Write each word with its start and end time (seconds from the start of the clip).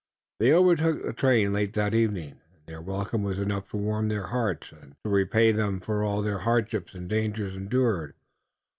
They 0.39 0.51
overtook 0.51 1.03
the 1.03 1.13
train 1.13 1.53
late 1.53 1.73
that 1.73 1.93
evening 1.93 2.41
and 2.55 2.65
their 2.65 2.81
welcome 2.81 3.21
was 3.21 3.37
enough 3.37 3.69
to 3.69 3.77
warm 3.77 4.07
their 4.07 4.25
hearts 4.25 4.71
and 4.71 4.95
to 5.03 5.09
repay 5.11 5.51
them 5.51 5.79
for 5.79 6.03
all 6.03 6.23
the 6.23 6.39
hardships 6.39 6.95
and 6.95 7.07
dangers 7.07 7.55
endured. 7.55 8.15